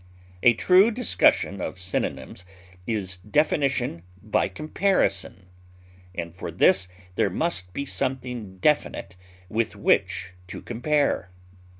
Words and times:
A 0.41 0.55
true 0.55 0.89
discussion 0.89 1.61
of 1.61 1.77
synonyms 1.77 2.43
is 2.87 3.17
definition 3.17 4.01
by 4.23 4.47
comparison, 4.47 5.45
and 6.15 6.33
for 6.33 6.49
this 6.49 6.87
there 7.13 7.29
must 7.29 7.71
be 7.71 7.85
something 7.85 8.57
definite 8.57 9.15
with 9.47 9.75
which 9.75 10.33
to 10.47 10.63
compare. 10.63 11.29